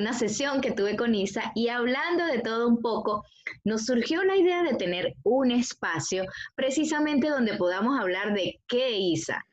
[0.00, 3.24] una sesión que tuve con Isa y hablando de todo un poco,
[3.64, 6.24] nos surgió la idea de tener un espacio
[6.54, 9.44] precisamente donde podamos hablar de qué Isa.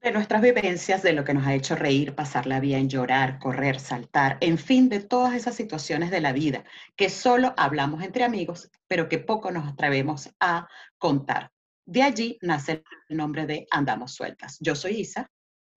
[0.00, 4.38] De nuestras vivencias, de lo que nos ha hecho reír, pasarla bien, llorar, correr, saltar,
[4.40, 6.64] en fin, de todas esas situaciones de la vida
[6.96, 10.66] que solo hablamos entre amigos, pero que poco nos atrevemos a
[10.98, 11.52] contar.
[11.84, 14.56] De allí nace el nombre de Andamos Sueltas.
[14.60, 15.30] Yo soy Isa.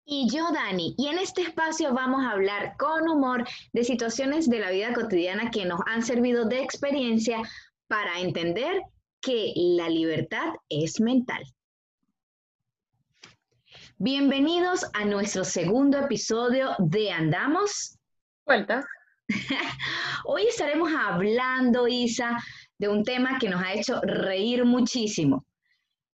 [0.07, 4.59] Y yo, Dani, y en este espacio vamos a hablar con humor de situaciones de
[4.59, 7.41] la vida cotidiana que nos han servido de experiencia
[7.87, 8.83] para entender
[9.19, 11.43] que la libertad es mental.
[13.97, 17.97] Bienvenidos a nuestro segundo episodio de Andamos
[18.43, 18.85] Sueltas.
[20.25, 22.37] Hoy estaremos hablando, Isa,
[22.77, 25.47] de un tema que nos ha hecho reír muchísimo,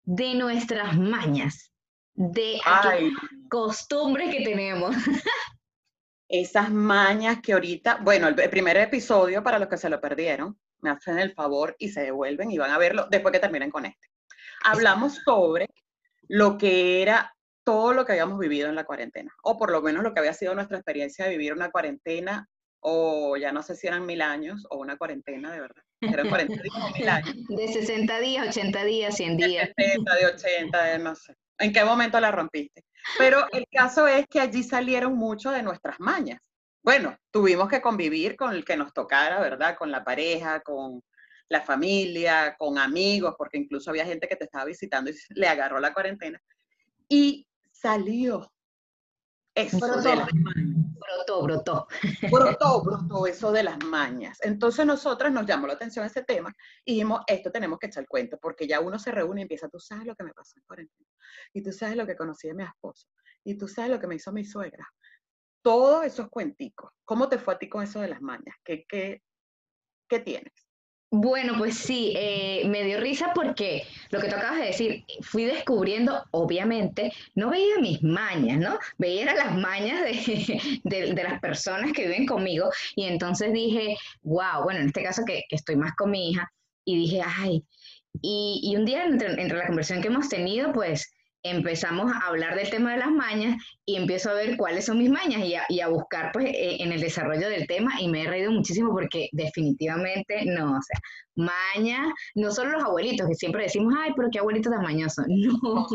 [0.02, 1.72] de nuestras mañas,
[2.18, 2.60] de
[3.48, 4.94] costumbres que tenemos.
[6.28, 10.90] Esas mañas que ahorita, bueno, el primer episodio, para los que se lo perdieron, me
[10.90, 14.08] hacen el favor y se devuelven y van a verlo después que terminen con este.
[14.64, 15.68] Hablamos sobre
[16.26, 20.02] lo que era todo lo que habíamos vivido en la cuarentena, o por lo menos
[20.02, 22.48] lo que había sido nuestra experiencia de vivir una cuarentena,
[22.80, 25.82] o ya no sé si eran mil años, o una cuarentena de verdad.
[26.00, 26.62] Eran cuarentena
[26.94, 27.36] mil años.
[27.48, 29.70] De 60 días, 80 días, 100 días.
[29.76, 31.34] De 60, de 80, de no sé.
[31.58, 32.84] ¿En qué momento la rompiste?
[33.16, 36.40] Pero el caso es que allí salieron mucho de nuestras mañas.
[36.82, 39.76] Bueno, tuvimos que convivir con el que nos tocara, ¿verdad?
[39.76, 41.02] Con la pareja, con
[41.48, 45.80] la familia, con amigos, porque incluso había gente que te estaba visitando y le agarró
[45.80, 46.40] la cuarentena.
[47.08, 48.52] Y salió
[49.54, 50.67] eso de las mañas.
[51.08, 51.88] Brotó, brotó.
[52.30, 54.38] Brotó, brotó eso de las mañas.
[54.42, 56.54] Entonces nosotras nos llamó la atención ese tema
[56.84, 59.68] y dijimos, esto tenemos que echar el cuento, porque ya uno se reúne y empieza,
[59.68, 61.08] tú sabes lo que me pasó en cuarentena,
[61.52, 63.08] y tú sabes lo que conocí de mi esposo,
[63.44, 64.86] y tú sabes lo que me hizo mi suegra.
[65.62, 66.92] Todos esos cuenticos.
[67.04, 68.56] ¿Cómo te fue a ti con eso de las mañas?
[68.64, 69.22] ¿Qué, qué,
[70.08, 70.67] qué tienes?
[71.10, 75.46] Bueno, pues sí, eh, me dio risa porque lo que tú acabas de decir, fui
[75.46, 78.78] descubriendo, obviamente, no veía mis mañas, ¿no?
[78.98, 80.02] Veía las mañas
[80.84, 85.44] de, las personas que viven conmigo y entonces dije, wow, bueno, en este caso que,
[85.50, 86.52] estoy más con mi hija,
[86.84, 87.64] y dije, ay,
[88.20, 91.10] y, un día entre, entre la conversación que hemos tenido, pues
[91.42, 95.10] empezamos a hablar del tema de las mañas y empiezo a ver cuáles son mis
[95.10, 98.50] mañas y a, buscar pues e, en el desarrollo del tema y me he reído
[98.50, 101.00] muchísimo porque definitivamente no, o sea,
[101.36, 105.86] maña, no solo los abuelitos que siempre decimos, ay, pero qué abuelitos tan mañosos, no.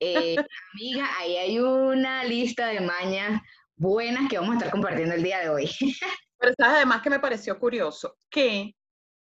[0.00, 0.36] Eh,
[0.74, 3.40] amiga, ahí hay una lista de mañas
[3.76, 5.70] buenas que vamos a estar compartiendo el día de hoy.
[6.38, 8.74] Pero sabes además que me pareció curioso que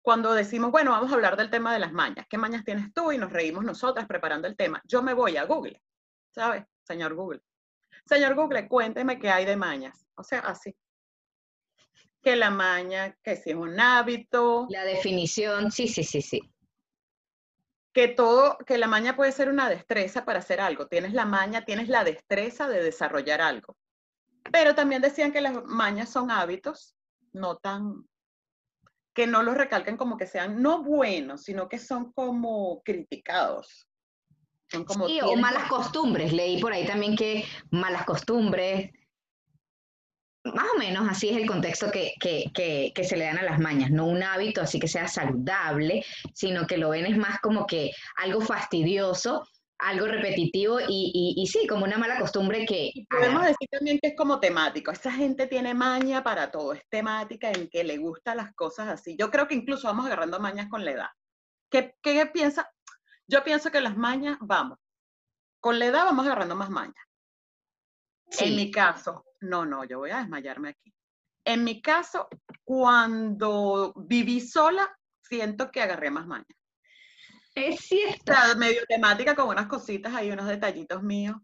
[0.01, 3.11] cuando decimos, bueno, vamos a hablar del tema de las mañas, ¿qué mañas tienes tú?
[3.11, 4.81] Y nos reímos nosotras preparando el tema.
[4.85, 5.81] Yo me voy a Google,
[6.31, 6.65] ¿sabes?
[6.83, 7.41] Señor Google.
[8.05, 10.05] Señor Google, cuénteme qué hay de mañas.
[10.15, 10.75] O sea, así.
[12.21, 14.67] Que la maña, que si es un hábito.
[14.69, 16.41] La definición, sí, sí, sí, sí.
[17.93, 20.87] Que todo, que la maña puede ser una destreza para hacer algo.
[20.87, 23.77] Tienes la maña, tienes la destreza de desarrollar algo.
[24.51, 26.95] Pero también decían que las mañas son hábitos
[27.33, 28.07] no tan
[29.13, 33.87] que no los recalquen como que sean no buenos, sino que son como criticados.
[34.69, 36.31] Son como sí, o malas costumbres.
[36.31, 38.91] Leí por ahí también que malas costumbres,
[40.43, 43.59] más o menos así es el contexto que, que, que, se le dan a las
[43.59, 47.67] mañas, no un hábito así que sea saludable, sino que lo ven es más como
[47.67, 49.47] que algo fastidioso
[49.81, 52.91] algo repetitivo y, y, sí, como una mala costumbre que...
[53.09, 54.91] podemos decir también que es como temático.
[54.91, 59.15] Esa gente tiene maña para todo, es temática en que le gustan las cosas así.
[59.17, 61.09] Yo creo que incluso vamos agarrando mañas con la edad.
[61.69, 62.69] ¿Qué, qué piensa?
[63.27, 64.77] Yo pienso que las mañas, vamos,
[65.59, 67.05] con la edad vamos agarrando más mañas.
[68.39, 70.93] En mi caso, no, no, yo voy a desmayarme aquí.
[71.43, 72.27] En mi caso,
[72.63, 76.60] cuando viví sola, siento que agarré más mañas.
[77.55, 78.33] Es cierto.
[78.57, 81.35] medio temática con unas cositas ahí, unos detallitos míos.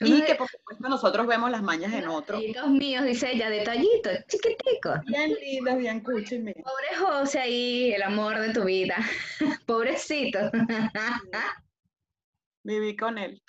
[0.00, 2.40] Y que por supuesto nosotros vemos las mañas en otros.
[2.40, 5.00] Detallitos míos, dice ella, detallitos, chiquiticos.
[5.06, 8.96] Bien lindos, bien cuchi Pobre José ahí, el amor de tu vida.
[9.66, 10.38] Pobrecito.
[12.62, 13.42] Viví con él.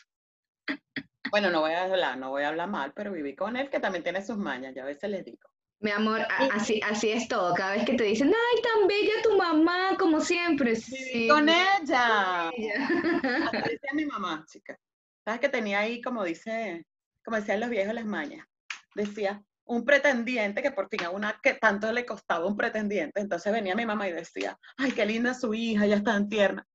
[1.29, 3.79] Bueno, no voy a hablar, no voy a hablar mal, pero viví con él, que
[3.79, 5.49] también tiene sus mañas, yo a veces les digo.
[5.81, 7.53] Mi amor, así, así es todo.
[7.53, 10.75] Cada vez que te dicen, ay, tan bella tu mamá, como siempre.
[10.75, 12.51] Sí, con ella.
[12.53, 14.77] Decía mi mamá, chica.
[15.23, 16.85] ¿Sabes que tenía ahí, como dice,
[17.23, 18.45] como decían los viejos, las mañas?
[18.93, 23.21] Decía, un pretendiente, que por fin a una que tanto le costaba un pretendiente.
[23.21, 26.67] Entonces venía mi mamá y decía, ay, qué linda su hija, ya está en tierna.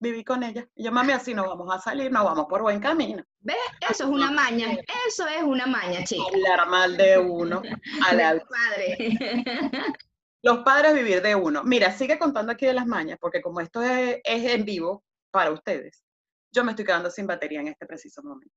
[0.00, 0.66] Viví con ella.
[0.76, 3.22] Y yo, mami, así no vamos a salir, no vamos por buen camino.
[3.40, 3.56] ¿Ves?
[3.80, 4.76] Eso es una maña.
[5.06, 6.22] Eso es una maña, chica.
[6.32, 7.62] Hablar mal de uno.
[8.06, 8.38] A la...
[8.38, 8.96] padre.
[10.42, 11.64] Los padres vivir de uno.
[11.64, 15.50] Mira, sigue contando aquí de las mañas, porque como esto es, es en vivo para
[15.50, 16.04] ustedes,
[16.52, 18.54] yo me estoy quedando sin batería en este preciso momento.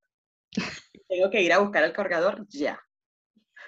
[1.07, 2.79] Tengo que ir a buscar el cargador ya.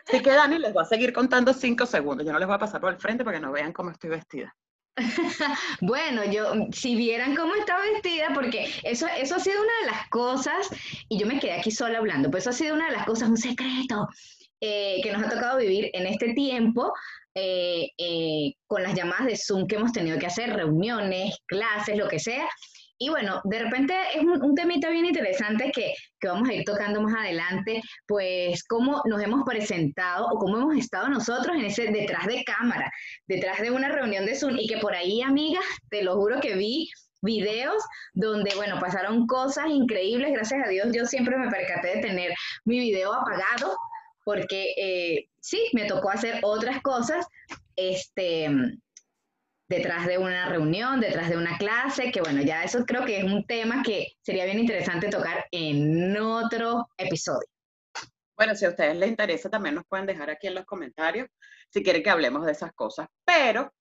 [0.07, 2.25] Así que Dani les va a seguir contando cinco segundos.
[2.25, 4.11] Yo no les voy a pasar por el frente para que no vean cómo estoy
[4.11, 4.53] vestida.
[5.81, 10.09] bueno, yo, si vieran cómo estaba vestida, porque eso, eso ha sido una de las
[10.09, 10.69] cosas,
[11.09, 13.29] y yo me quedé aquí sola hablando, pues eso ha sido una de las cosas,
[13.29, 14.07] un secreto
[14.61, 16.93] eh, que nos ha tocado vivir en este tiempo,
[17.35, 22.07] eh, eh, con las llamadas de Zoom que hemos tenido que hacer, reuniones, clases, lo
[22.07, 22.47] que sea,
[23.03, 27.01] y bueno, de repente es un, temita bien interesante que, que, vamos a ir tocando
[27.01, 32.25] más adelante, pues cómo nos hemos presentado o cómo hemos estado nosotros en ese detrás
[32.27, 32.89] de cámara,
[33.27, 34.55] detrás de una reunión de Zoom.
[34.57, 35.59] Y que por ahí, amiga,
[35.89, 36.89] te lo juro que vi
[37.21, 37.83] videos
[38.13, 42.33] donde, bueno, pasaron cosas increíbles, gracias a Dios yo siempre me percaté de tener
[42.63, 43.75] mi video apagado
[44.23, 47.25] porque eh, sí, me tocó hacer otras cosas,
[47.75, 48.49] este,
[49.69, 53.23] detrás de una reunión, detrás de una clase, que bueno, ya eso creo que es
[53.23, 57.47] un tema que sería bien interesante tocar en otro episodio.
[58.35, 61.27] Bueno, si a ustedes les interesa, también nos pueden dejar aquí en los comentarios
[61.69, 63.07] si quieren que hablemos de esas cosas.
[63.25, 63.71] Pero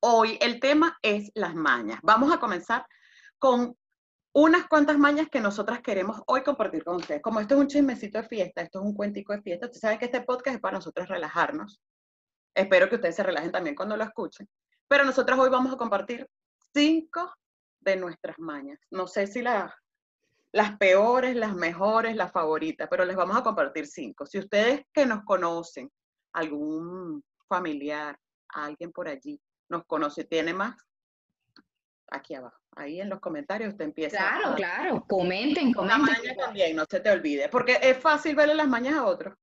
[0.00, 1.98] hoy el tema es las mañas.
[2.02, 2.86] Vamos a comenzar
[3.38, 3.76] con
[4.32, 7.22] unas cuantas mañas que nosotras queremos hoy compartir con ustedes.
[7.22, 9.98] Como esto es un chismecito de fiesta, esto es un cuentico de fiesta, ustedes saben
[9.98, 11.80] que este podcast es para nosotros relajarnos.
[12.54, 14.46] Espero que ustedes se relajen también cuando lo escuchen.
[14.88, 16.28] Pero nosotros hoy vamos a compartir
[16.72, 17.34] cinco
[17.80, 18.78] de nuestras mañas.
[18.90, 19.72] No sé si las
[20.78, 24.26] peores, las mejores, las favoritas, pero les vamos a compartir cinco.
[24.26, 25.90] Si ustedes que nos conocen,
[26.32, 28.18] algún familiar,
[28.48, 30.76] alguien por allí, nos conoce, tiene más,
[32.10, 32.58] aquí abajo.
[32.76, 34.18] Ahí en los comentarios usted empieza.
[34.18, 35.04] Claro, claro.
[35.08, 36.02] Comenten, comenten.
[36.02, 37.48] maña también, no se te olvide.
[37.48, 39.34] Porque es fácil verle las mañas a otros.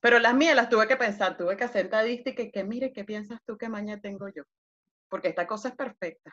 [0.00, 3.04] Pero las mías las tuve que pensar, tuve que hacer estadística y que mire, ¿qué
[3.04, 4.44] piensas tú que mañana tengo yo?
[5.08, 6.32] Porque esta cosa es perfecta.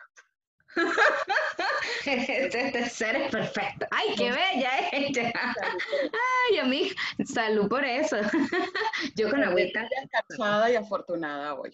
[2.06, 3.88] este, este, ser es perfecto.
[3.92, 5.34] ¡Ay, qué bella es ella!
[6.50, 6.96] ¡Ay, amiga!
[7.24, 8.18] Salud por eso.
[9.16, 9.88] yo con agüita.
[10.12, 11.72] Cansada y afortunada hoy.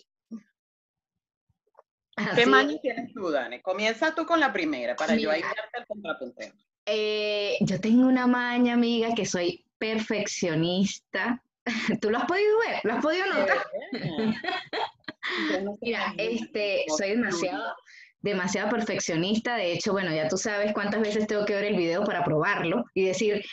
[2.36, 3.62] ¿Qué maña tienes tú, Dani?
[3.62, 5.42] Comienza tú con la primera para yo ahí
[5.74, 6.54] el contrapunteo.
[6.86, 11.42] Eh, yo tengo una maña, amiga, que soy perfeccionista
[12.02, 12.80] ¿Tú lo has podido ver?
[12.84, 13.58] ¿Lo has podido notar?
[15.82, 17.76] Mira, este, soy demasiado,
[18.22, 19.56] demasiado perfeccionista.
[19.56, 22.86] De hecho, bueno, ya tú sabes cuántas veces tengo que ver el video para probarlo
[22.94, 23.44] y decir,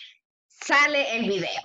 [0.48, 1.60] sale el video.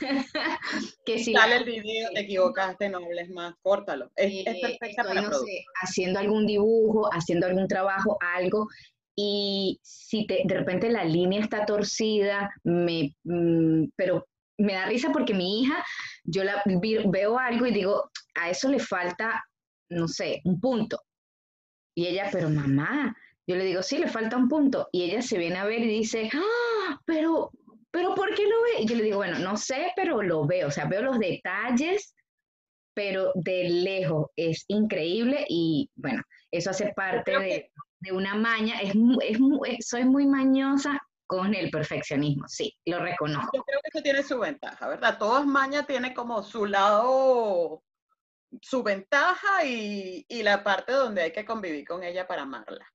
[1.04, 4.10] que si sale el video, te equivocaste, no hables más, córtalo.
[4.16, 5.30] Es, perfecta para no
[5.82, 8.68] haciendo algún dibujo, haciendo algún trabajo, algo,
[9.16, 14.28] y si te, de repente la línea está torcida, me, mm, pero
[14.58, 15.84] me da risa porque mi hija,
[16.24, 19.44] yo la veo algo y digo, a eso le falta,
[19.90, 21.00] no sé, un punto.
[21.96, 23.16] Y ella, pero mamá,
[23.46, 24.88] yo le digo, sí, le falta un punto.
[24.92, 27.50] Y ella se viene a ver y dice, ah, pero,
[27.90, 28.82] pero ¿por qué lo ve?
[28.82, 32.14] Y yo le digo, bueno, no sé, pero lo veo, o sea, veo los detalles,
[32.94, 38.80] pero de lejos es increíble y bueno, eso hace parte de, de, una maña.
[38.80, 38.92] Es,
[39.24, 43.50] es, soy muy mañosa con el perfeccionismo, sí, lo reconozco.
[43.52, 45.18] Yo creo que eso tiene su ventaja, ¿verdad?
[45.18, 47.82] Todas mañas tiene como su lado,
[48.62, 52.90] su ventaja y, y, la parte donde hay que convivir con ella para amarla.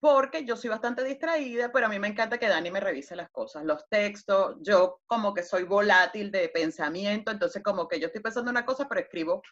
[0.00, 3.30] Porque yo soy bastante distraída, pero a mí me encanta que Dani me revise las
[3.30, 4.56] cosas, los textos.
[4.62, 8.88] Yo como que soy volátil de pensamiento, entonces como que yo estoy pensando una cosa,
[8.88, 9.42] pero escribo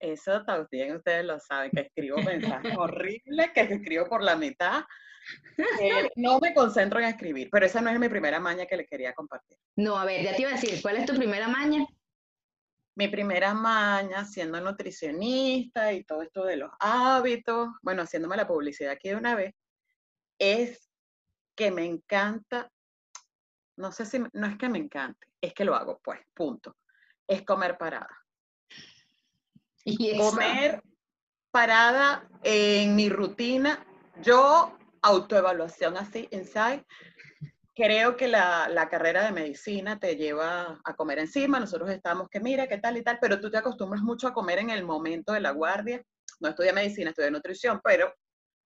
[0.00, 4.82] eso también ustedes lo saben, que escribo mensajes horribles, que escribo por la mitad.
[5.80, 8.86] Eh, no me concentro en escribir, pero esa no es mi primera maña que le
[8.86, 9.58] quería compartir.
[9.76, 11.86] No, a ver, ya te iba a decir, ¿cuál es tu primera maña?
[12.96, 18.92] Mi primera maña, siendo nutricionista y todo esto de los hábitos, bueno, haciéndome la publicidad
[18.92, 19.54] aquí de una vez,
[20.38, 20.90] es
[21.54, 22.72] que me encanta,
[23.76, 26.76] no sé si, no es que me encante, es que lo hago, pues, punto.
[27.28, 28.19] Es comer parada.
[30.18, 30.82] Comer
[31.50, 33.84] parada en mi rutina.
[34.22, 36.84] Yo, autoevaluación así, inside.
[37.74, 41.58] Creo que la, la, carrera de medicina te lleva a comer encima.
[41.58, 44.58] Nosotros estamos que mira, qué tal y tal, pero tú te acostumbras mucho a comer
[44.58, 46.02] en el momento de la guardia.
[46.40, 48.12] No estudié medicina, estudié nutrición, pero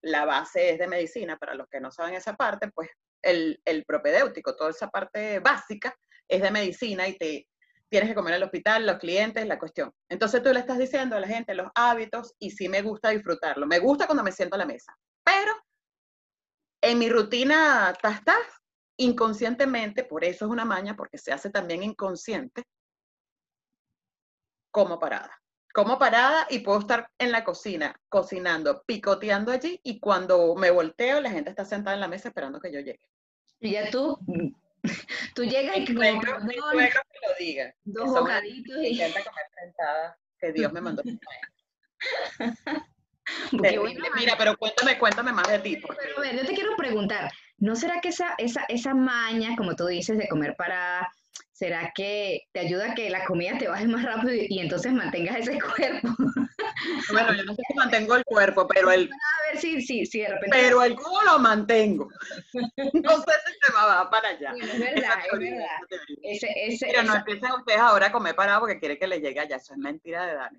[0.02, 1.36] la base es de medicina.
[1.36, 2.90] Para los que no saben esa parte, pues
[3.22, 5.94] el, el propedéutico, toda esa parte básica
[6.28, 7.46] es de medicina y te,
[7.94, 9.94] tienes que comer en el hospital, los clientes, la cuestión.
[10.08, 13.68] Entonces tú le estás diciendo a la gente los hábitos y sí me gusta disfrutarlo.
[13.68, 15.52] Me gusta cuando me siento a la mesa, pero
[16.80, 18.34] en mi rutina tastas,
[18.96, 22.64] inconscientemente, por eso es una maña, porque se hace también inconsciente,
[24.72, 25.40] como parada.
[25.72, 31.20] Como parada y puedo estar en la cocina cocinando, picoteando allí y cuando me volteo
[31.20, 33.08] la gente está sentada en la mesa esperando que yo llegue.
[33.60, 34.18] Y ya tú,
[35.34, 37.74] tú llegas y como, mi suegro que lo diga.
[37.84, 38.88] Dos bocaditos y...
[38.88, 41.02] Intenta comer sentada, que Dios me mandó.
[43.52, 43.84] Bueno,
[44.16, 45.76] Mira, pero cuéntame, cuéntame más de ti.
[45.76, 49.74] Pero a ver, yo te quiero preguntar, ¿no será que esa, esa, esa maña, como
[49.74, 51.08] tú dices, de comer para
[51.54, 55.36] ¿será que te ayuda a que la comida te baje más rápido y, entonces mantengas
[55.36, 56.08] ese cuerpo?
[57.12, 59.10] Bueno, yo no sé si mantengo el cuerpo, pero el...
[59.10, 60.56] A ver si, si de repente...
[60.56, 62.08] Pero el culo lo mantengo.
[62.52, 64.50] No sé si se va para allá.
[64.50, 65.66] Bueno, es verdad, es verdad.
[66.22, 69.40] Ese, ese, Pero no empiecen ustedes ahora a comer parado porque quiere que le llegue
[69.40, 69.56] allá.
[69.56, 70.58] Eso es mentira de Dani.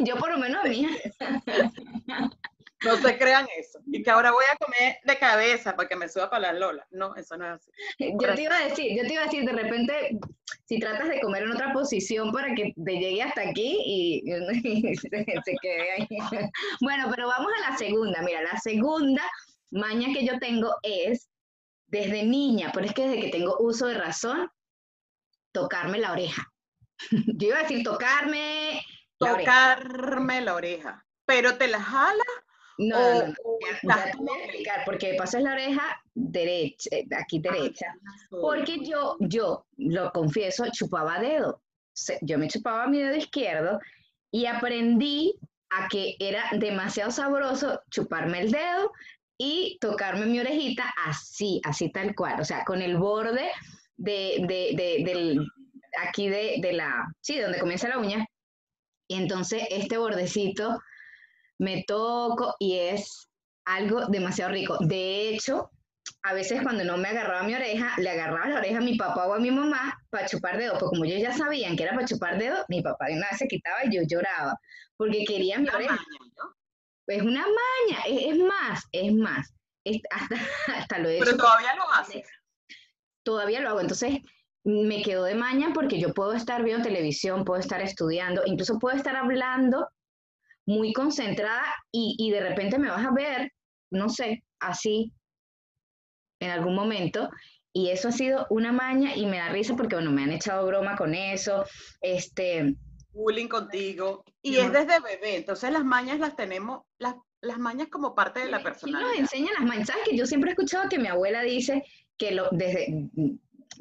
[0.00, 0.88] Yo por lo menos a mí.
[2.84, 3.80] No se crean eso.
[3.86, 6.86] Y que ahora voy a comer de cabeza para que me suba para la lola.
[6.90, 7.70] No, eso no es así.
[7.98, 10.18] Yo te iba a decir, yo te iba a decir, de repente,
[10.64, 14.22] si tratas de comer en otra posición para que te llegue hasta aquí y,
[14.96, 16.08] se, quede ahí.
[16.80, 18.22] Bueno, pero vamos a la segunda.
[18.22, 19.22] Mira, la segunda
[19.70, 21.28] maña que yo tengo es
[21.88, 24.50] desde niña, pero es que desde que tengo uso de razón,
[25.52, 26.50] tocarme la oreja.
[27.36, 28.80] Yo iba a decir tocarme.
[29.18, 31.04] tocarme la oreja.
[31.26, 32.24] Pero te la jala
[32.80, 33.34] no, no, no,
[33.94, 37.94] ya, te voy a explicar, porque pasas la oreja derecha, eh, aquí derecha,
[38.30, 41.62] porque yo, yo, lo confieso, chupaba dedo.
[42.22, 43.78] Yo me chupaba mi dedo izquierdo
[44.30, 45.34] y aprendí
[45.68, 48.92] a que era demasiado sabroso chuparme el dedo
[49.36, 53.50] y tocarme mi orejita así, así tal cual, o sea, con el borde
[53.98, 55.46] de, de, de del,
[56.02, 58.26] aquí de, de la, sí, donde comienza la uña.
[59.06, 60.80] Y entonces este bordecito
[61.60, 63.28] me toco y es
[63.66, 64.78] algo demasiado rico.
[64.80, 65.70] De hecho,
[66.22, 69.26] a veces cuando no me agarraba mi oreja, le agarraba la oreja a mi papá
[69.26, 72.06] o a mi mamá para chupar dedo, porque como ellos ya sabían que era para
[72.06, 74.58] chupar dedo, mi papá de una vez se quitaba y yo lloraba,
[74.96, 75.98] porque quería mi oreja.
[77.06, 79.52] Es una maña, es, más, es más,
[80.10, 80.36] hasta,
[80.76, 82.26] hasta, lo he Pero todavía lo haces.
[83.22, 84.18] Todavía lo hago, entonces
[84.64, 88.96] me quedo de maña porque yo puedo estar viendo televisión, puedo estar estudiando, incluso puedo
[88.96, 89.88] estar hablando
[90.70, 93.52] muy concentrada y, de repente me vas a ver,
[93.90, 95.12] no sé, así
[96.40, 97.28] en algún momento.
[97.72, 100.66] Y eso ha sido una maña y me da risa porque, bueno, me han echado
[100.66, 101.64] broma con eso.
[102.00, 102.76] Este,
[103.12, 104.24] bullying contigo.
[104.42, 108.50] Y es desde bebé, entonces las mañas las tenemos, las, las mañas como parte de
[108.50, 109.12] la personalidad.
[109.12, 109.88] Sí nos enseñan las mañas.
[109.88, 111.84] ¿Sabes que yo siempre he escuchado que mi abuela dice
[112.16, 113.08] que lo, desde,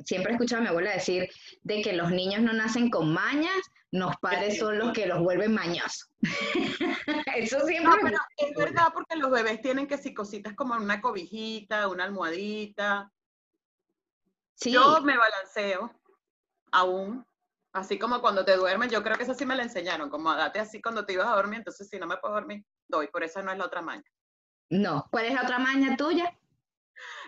[0.06, 1.30] siempre he escuchado a mi abuela decir
[1.64, 3.60] de que los niños no nacen con mañas,
[3.92, 6.10] los padres son los que los vuelven mañosos.
[7.36, 7.92] Eso siempre.
[7.92, 12.04] No, pero es verdad porque los bebés tienen que si cositas como una cobijita, una
[12.04, 13.12] almohadita.
[14.56, 14.72] Sí.
[14.72, 15.92] Yo me balanceo
[16.72, 17.26] aún,
[17.74, 20.60] así como cuando te duermes, yo creo que eso sí me lo enseñaron, como date
[20.60, 23.42] así cuando te ibas a dormir, entonces si no me puedo dormir, doy, por eso
[23.42, 24.04] no es la otra maña.
[24.70, 26.32] No, ¿cuál es la otra maña tuya?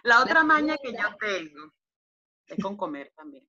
[0.04, 1.74] La otra maña que yo tengo
[2.52, 3.48] es con comer también.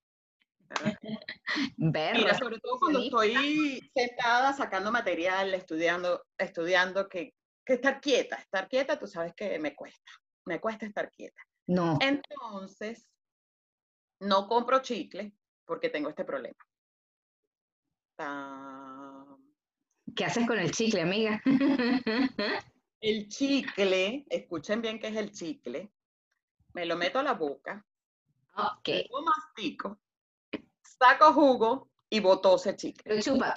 [1.77, 8.69] Mira, sobre todo cuando estoy sentada sacando material, estudiando, estudiando, que, que estar quieta, estar
[8.69, 10.11] quieta, tú sabes que me cuesta,
[10.47, 11.43] me cuesta estar quieta.
[11.67, 11.99] No.
[12.01, 13.07] Entonces,
[14.21, 16.59] no compro chicle porque tengo este problema.
[20.15, 21.43] ¿Qué haces con el chicle, amiga?
[23.01, 25.91] el chicle, escuchen bien qué es el chicle,
[26.75, 27.85] me lo meto a la boca,
[28.55, 28.89] Ok.
[29.11, 29.99] Lo mastico,
[30.83, 33.17] saco jugo y botó ese chicle.
[33.17, 33.55] Lo chupa.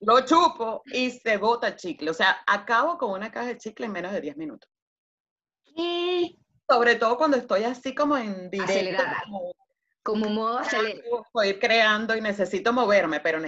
[0.00, 2.10] Lo chupo y se bota el chicle.
[2.10, 4.70] O sea, acabo con una caja de chicle en menos de 10 minutos.
[5.76, 6.36] ¿Qué?
[6.68, 8.72] Sobre todo cuando estoy así como en directo.
[8.72, 9.22] Acelerada.
[10.02, 11.24] Como, modo acelerado.
[11.26, 13.38] Estoy creando y necesito moverme, pero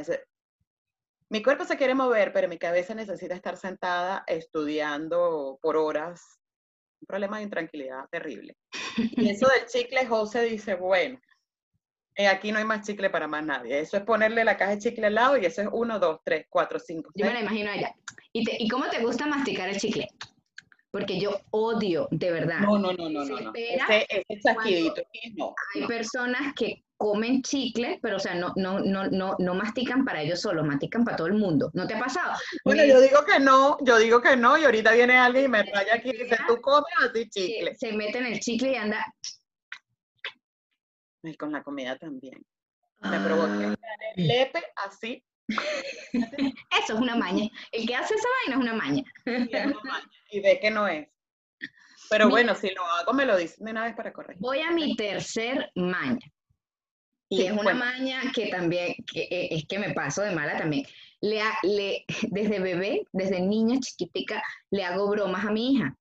[1.30, 6.39] mi cuerpo se quiere mover, pero mi cabeza necesita estar sentada estudiando por horas
[7.00, 8.56] un problema de intranquilidad terrible.
[8.96, 11.18] Y eso del chicle, José dice, bueno,
[12.16, 13.80] eh, aquí no hay más chicle para más nadie.
[13.80, 16.46] Eso es ponerle la caja de chicle al lado y eso es uno, dos, tres,
[16.48, 17.10] cuatro, cinco.
[17.14, 17.94] Yo me la imagino allá.
[18.32, 20.08] ¿Y, ¿Y cómo te gusta masticar el chicle?
[20.90, 22.60] Porque yo odio, de verdad.
[22.60, 23.52] No, no, no, no, no.
[23.54, 25.02] Ese, ese chasquidito,
[25.36, 25.54] no.
[25.74, 30.20] Hay personas que comen chicle, pero o sea, no, no, no, no, no mastican para
[30.20, 31.70] ellos solos, mastican para todo el mundo.
[31.72, 32.34] ¿No te ha pasado?
[32.62, 35.64] Bueno, yo digo que no, yo digo que no, y ahorita viene alguien y me
[35.64, 37.74] trae aquí y dice, tú comes así chicle.
[37.76, 39.14] Se, mete en el chicle y anda.
[41.22, 42.44] Y con la comida también.
[43.00, 45.24] Me provoca el lepe así.
[46.12, 47.48] Eso es una maña.
[47.72, 49.02] El que hace esa vaina es una maña.
[50.30, 51.08] Y ve que no es.
[52.10, 54.42] Pero bueno, si lo hago, me lo dicen de una vez para corregir.
[54.42, 56.30] Voy a mi tercer maña.
[57.32, 60.84] Y es una maña que también, que, eh, es que me paso de mala también.
[61.20, 65.96] Le, le, desde bebé, desde niña chiquitica, le hago bromas a mi hija.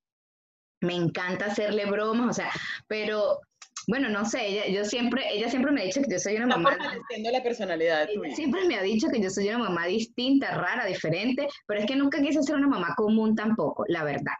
[0.81, 2.49] Me encanta hacerle bromas, o sea,
[2.87, 3.39] pero
[3.87, 6.47] bueno, no sé, ella, yo siempre, ella siempre me ha dicho que yo soy una
[6.47, 6.71] mamá.
[6.71, 10.85] fortaleciendo la personalidad de Siempre me ha dicho que yo soy una mamá distinta, rara,
[10.85, 14.33] diferente, pero es que nunca quise ser una mamá común tampoco, la verdad.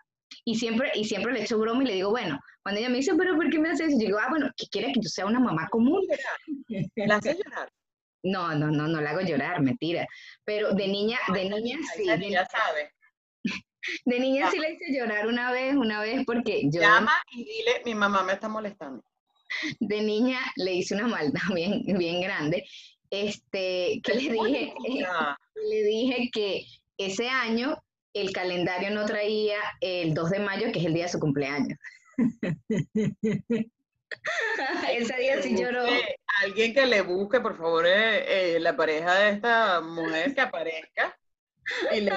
[0.46, 3.14] Y siempre, y siempre le echo broma y le digo, bueno, cuando ella me dice,
[3.18, 4.00] pero ¿por qué me haces eso?
[4.00, 6.02] Yo digo, ah, bueno, ¿qué quiere que yo sea una mamá común?
[6.96, 7.72] ¿La hace llorar?
[8.24, 10.06] No, no, no, no la hago llorar, mentira.
[10.44, 12.06] Pero de niña, de niña sí.
[12.30, 12.92] Ya sabe.
[14.06, 16.82] De niña sí le hice llorar una vez, una vez porque yo...
[16.82, 19.04] Llama y dile, mi mamá me está molestando
[19.80, 22.66] de niña le hice una maldad bien, bien grande,
[23.10, 24.74] este, que le dije,
[25.70, 26.66] le dije que
[26.98, 27.78] ese año
[28.14, 31.78] el calendario no traía el 2 de mayo, que es el día de su cumpleaños.
[34.90, 35.86] Ese día sí lloró.
[36.42, 41.16] Alguien que le busque, por favor, eh, eh, la pareja de esta mujer que aparezca
[41.92, 42.12] y le,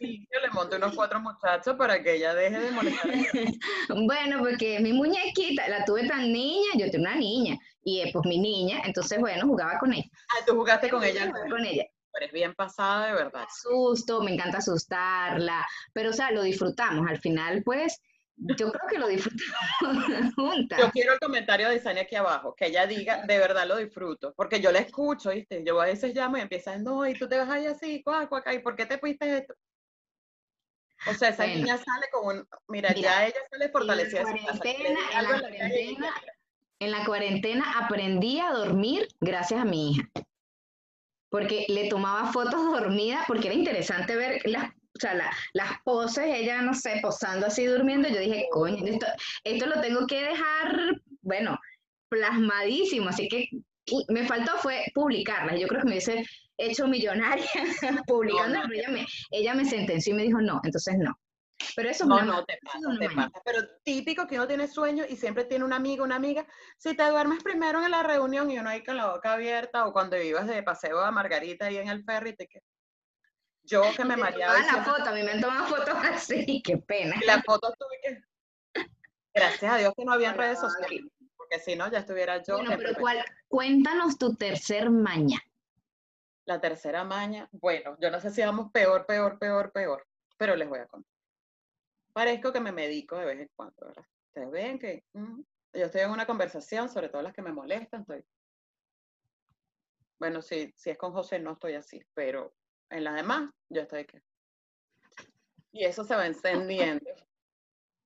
[0.00, 3.10] le monte unos cuatro muchachos para que ella deje de molestar.
[4.06, 8.24] bueno, porque mi muñequita, la tuve tan niña, yo tengo una niña, y eh, pues
[8.26, 10.08] mi niña, entonces bueno, jugaba con ella.
[10.30, 11.30] Ah, tú jugaste con ella.
[11.50, 11.84] Con ella.
[12.14, 13.46] Pero es bien pasada, de verdad.
[13.60, 17.08] Susto, me encanta asustarla, pero o sea, lo disfrutamos.
[17.08, 18.00] Al final, pues,
[18.36, 19.44] yo creo que lo disfrutamos
[20.36, 20.78] juntas.
[20.78, 24.32] Yo quiero el comentario de Sania aquí abajo, que ella diga, de verdad lo disfruto,
[24.36, 25.62] porque yo la escucho, ¿viste?
[25.64, 28.52] Yo a veces llamo y empieza, no, y tú te vas ahí así, cuac, cuac,
[28.52, 29.54] ¿y por qué te fuiste esto?
[31.06, 34.20] O sea, esa niña sale con un, mira, ya ella sale fortalecida.
[34.20, 36.14] En la, cuarentena, en, la cuarentena,
[36.78, 40.08] en la cuarentena aprendí a dormir gracias a mi hija.
[41.34, 45.14] Porque le tomaba fotos dormida, porque era interesante ver las o sea,
[45.54, 49.06] las poses, ella, no sé, posando así, durmiendo, yo dije, coño, esto,
[49.42, 51.58] esto lo tengo que dejar, bueno,
[52.08, 53.48] plasmadísimo, así que
[54.10, 56.24] me faltó fue publicarlas, yo creo que me hubiese
[56.58, 57.44] hecho millonaria
[58.06, 61.18] publicando, pero ella me, ella me sentenció y me dijo, no, entonces no.
[61.76, 63.42] Pero eso no, no, te pasa, te pasa.
[63.44, 66.46] Pero típico que uno tiene sueño y siempre tiene un amigo, una amiga.
[66.78, 69.92] Si te duermes primero en la reunión y uno ahí con la boca abierta, o
[69.92, 72.64] cuando ibas de paseo a Margarita ahí en el ferry, te quedas
[73.64, 74.58] yo que me mareaba.
[74.60, 77.16] la foto, a mí me han tomado fotos así, qué pena.
[77.26, 78.22] La foto tuve que.
[79.34, 81.04] Gracias a Dios que no había redes sociales,
[81.36, 82.56] porque si no, ya estuviera yo.
[82.56, 82.94] Bueno, pero
[83.48, 85.40] cuéntanos tu tercer maña.
[86.46, 90.68] La tercera maña, bueno, yo no sé si vamos peor, peor, peor, peor, pero les
[90.68, 91.13] voy a contar.
[92.14, 94.04] Parezco que me medico de vez en cuando, ¿verdad?
[94.28, 98.24] Ustedes ven que yo estoy en una conversación, sobre todo las que me molestan, estoy.
[100.20, 102.54] Bueno, si, si es con José no estoy así, pero
[102.88, 104.22] en las demás, yo estoy que.
[105.72, 107.10] Y eso se va encendiendo.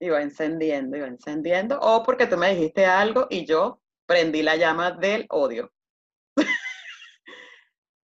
[0.00, 1.78] Y va encendiendo, y va encendiendo.
[1.78, 5.70] O porque tú me dijiste algo y yo prendí la llama del odio.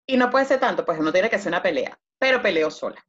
[0.08, 3.06] y no puede ser tanto, pues uno tiene que hacer una pelea, pero peleo sola.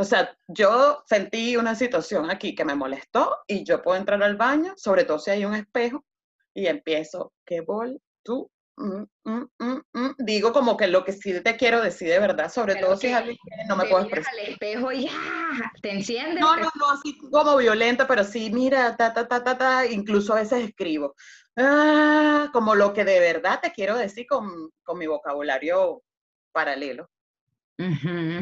[0.00, 4.36] O sea, yo sentí una situación aquí que me molestó y yo puedo entrar al
[4.36, 6.04] baño, sobre todo si hay un espejo,
[6.54, 11.56] y empiezo, ¿qué bol tú Mm, mm, mm, digo como que lo que sí te
[11.56, 14.32] quiero decir de verdad, sobre todo si es alguien que no me puedo expresar.
[14.32, 15.10] al espejo ya,
[15.82, 16.40] te enciende.
[16.40, 20.32] No, no, no, así como violenta, pero sí, mira, ta, ta, ta, ta, ta, incluso
[20.32, 21.14] a veces escribo.
[21.56, 26.02] Ah, como lo que de verdad te quiero decir con, con mi vocabulario
[26.50, 27.10] paralelo.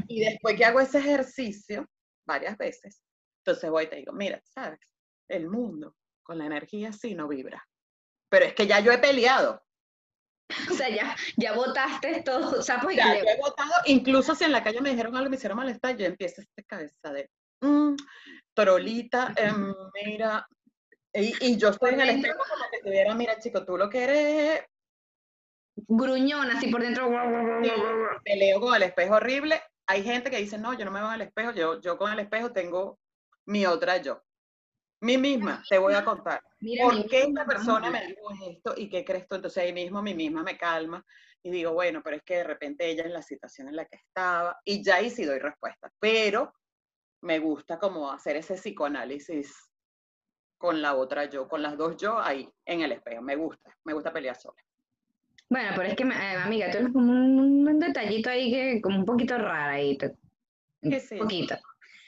[0.08, 1.86] Y después que hago ese ejercicio
[2.26, 3.02] varias veces,
[3.44, 4.80] entonces voy y te digo, mira, sabes,
[5.28, 7.66] el mundo con la energía sí no vibra.
[8.28, 9.62] Pero es que ya yo he peleado.
[10.70, 14.52] O sea, ya, ya votaste todo, sapos y Ya, yo he votado, incluso si en
[14.52, 17.96] la calle me dijeron algo, me hicieron malestar, yo empiezo esta cabeza de, mm,
[18.54, 19.74] torolita, em,
[20.04, 20.46] mira,
[21.12, 24.64] y, yo estoy en el espejo como que estuviera, mira chico, tú lo que eres...
[25.86, 27.08] Gruñón, así por dentro.
[28.24, 29.62] peleo con el espejo horrible.
[29.86, 32.12] Hay gente que dice, no, yo no me veo en el espejo, yo, yo con
[32.12, 32.98] el espejo tengo
[33.46, 34.22] mi otra yo.
[35.00, 36.42] Mi misma, te voy a contar.
[36.82, 39.36] ¿Por qué esta persona me dijo esto y qué crees tú?
[39.36, 41.04] Entonces ahí mismo mi misma me calma
[41.42, 43.96] y digo, bueno, pero es que de repente ella en la situación en la que
[43.96, 45.92] estaba y ya ahí sí doy respuesta.
[46.00, 46.52] Pero
[47.22, 49.54] me gusta como hacer ese psicoanálisis
[50.58, 53.22] con la otra yo, con las dos yo ahí en el espejo.
[53.22, 54.60] Me gusta, me gusta pelear sola.
[55.50, 59.04] Bueno, pero es que, eh, amiga, tú eres como un, detallito ahí que como un
[59.04, 59.96] poquito raro ahí.
[60.82, 61.56] Un poquito.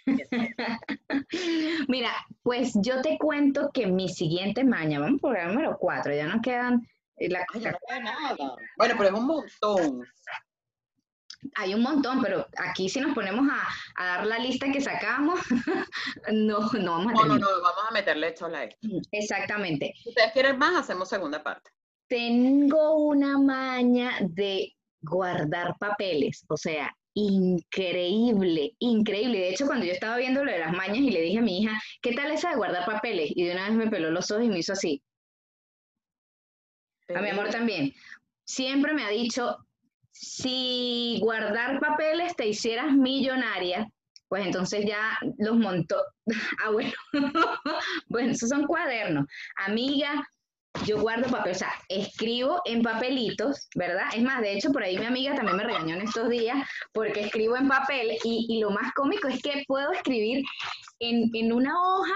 [1.88, 2.10] Mira,
[2.42, 6.42] pues yo te cuento que mi siguiente maña, vamos por el número 4, ya nos
[6.42, 6.86] quedan
[7.18, 8.36] La, Ay, no veo nada.
[8.76, 10.06] Bueno, pero es un montón.
[11.54, 13.68] hay un montón, pero aquí si nos ponemos a,
[14.02, 15.40] a dar la lista que sacamos,
[16.32, 17.40] no, no vamos a No, no, terminar.
[17.40, 18.88] no, vamos a meterle chola a esto.
[19.12, 19.94] Exactamente.
[20.02, 21.70] Si ustedes quieren más, hacemos segunda parte.
[22.10, 29.38] Tengo una maña de guardar papeles, o sea, increíble, increíble.
[29.38, 31.62] De hecho, cuando yo estaba viendo lo de las mañas y le dije a mi
[31.62, 33.30] hija, ¿qué tal esa de guardar papeles?
[33.32, 35.00] Y de una vez me peló los ojos y me hizo así.
[37.14, 37.94] A mi amor también.
[38.44, 39.58] Siempre me ha dicho,
[40.10, 43.88] si guardar papeles te hicieras millonaria,
[44.26, 46.02] pues entonces ya los montó.
[46.64, 46.92] Ah, bueno.
[48.08, 49.26] bueno, esos son cuadernos.
[49.54, 50.26] Amiga,
[50.86, 54.06] yo guardo papel, o sea, escribo en papelitos, ¿verdad?
[54.14, 56.56] Es más, de hecho, por ahí mi amiga también me regañó en estos días
[56.92, 60.44] porque escribo en papel y, y lo más cómico es que puedo escribir
[60.98, 62.14] en, en una hoja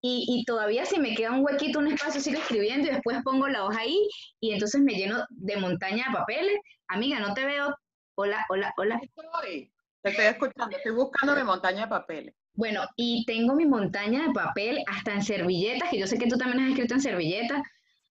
[0.00, 3.48] y, y todavía si me queda un huequito, un espacio, sigo escribiendo y después pongo
[3.48, 4.08] la hoja ahí
[4.40, 6.58] y entonces me lleno de montaña de papeles.
[6.88, 7.74] Amiga, no te veo.
[8.16, 9.00] Hola, hola, hola.
[9.00, 9.72] Estoy,
[10.02, 12.34] te estoy escuchando, estoy buscando mi montaña de papeles.
[12.54, 16.36] Bueno, y tengo mi montaña de papel hasta en servilletas, que yo sé que tú
[16.36, 17.62] también has escrito en servilletas,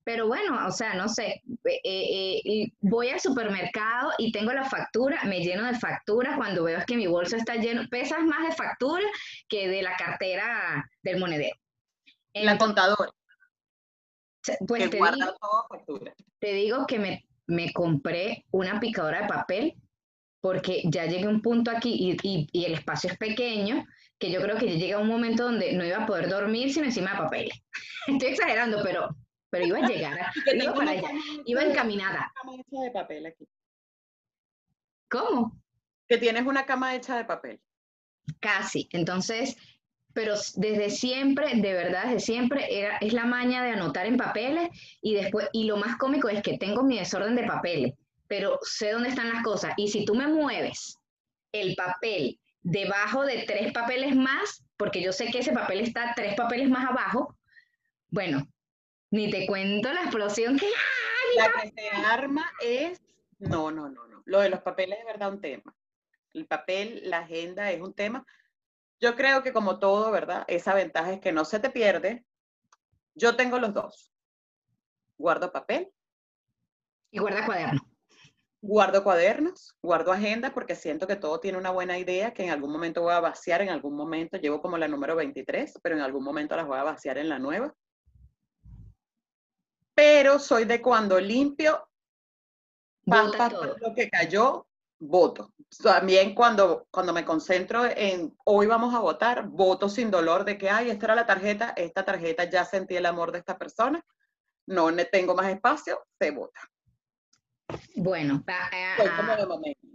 [0.03, 4.63] pero bueno, o sea, no sé, eh, eh, y voy al supermercado y tengo la
[4.63, 8.55] factura, me lleno de facturas cuando veo que mi bolso está lleno, pesas más de
[8.55, 9.05] factura
[9.47, 11.55] que de la cartera del monedero.
[12.33, 13.11] La Entonces, contadora,
[14.67, 16.13] pues que te guarda digo, toda factura.
[16.39, 19.73] te digo que me, me compré una picadora de papel
[20.41, 23.85] porque ya llegué a un punto aquí y, y- y el espacio es pequeño,
[24.17, 26.85] que yo creo que ya llega un momento donde no iba a poder dormir sino
[26.85, 27.61] encima de papeles.
[28.07, 29.09] Estoy exagerando, pero,
[29.51, 31.11] pero iba a llegar, iba para allá,
[31.45, 32.31] encaminada.
[32.33, 33.47] cama hecha de papel aquí.
[35.09, 35.61] ¿Cómo?
[36.07, 37.59] Que tienes una cama hecha de papel.
[38.39, 38.87] Casi.
[38.91, 39.57] Entonces,
[40.13, 44.69] pero desde siempre, de verdad, desde siempre, era, es la maña de anotar en papeles
[45.01, 47.93] y después, y lo más cómico es que tengo mi desorden de papeles,
[48.27, 49.73] pero sé dónde están las cosas.
[49.75, 50.97] Y si tú me mueves
[51.51, 56.35] el papel debajo de tres papeles más, porque yo sé que ese papel está tres
[56.35, 57.37] papeles más abajo,
[58.09, 58.47] bueno,
[59.11, 60.69] ni te cuento la explosión que...
[61.35, 63.01] La que se arma es.
[63.39, 64.23] No, no, no, no.
[64.25, 65.75] Lo de los papeles es verdad un tema.
[66.33, 68.25] El papel, la agenda es un tema.
[68.99, 70.43] Yo creo que como todo, ¿verdad?
[70.47, 72.25] Esa ventaja es que no se te pierde.
[73.15, 74.13] Yo tengo los dos.
[75.17, 75.91] Guardo papel,
[77.11, 77.81] Y guarda cuaderno.
[78.61, 82.71] guardo cuadernos, guardo agenda porque siento que todo tiene una buena idea que en algún
[82.71, 86.23] momento voy a vaciar, en algún momento llevo como la número 23, pero en algún
[86.23, 87.73] momento las voy a vaciar en la nueva.
[89.93, 91.87] Pero soy de cuando limpio,
[93.05, 93.77] pa, Bota pa, pa, todo.
[93.79, 94.67] lo que cayó,
[94.99, 95.53] voto.
[95.81, 100.69] También cuando, cuando me concentro en hoy vamos a votar, voto sin dolor de que,
[100.69, 104.03] ay, esta era la tarjeta, esta tarjeta ya sentí el amor de esta persona,
[104.67, 106.61] no tengo más espacio, se vota.
[107.95, 109.87] Bueno, a- a- Soy como a- de momento.